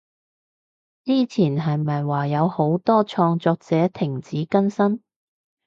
[1.05, 5.03] 之前係咪話有好多創作者停止更新？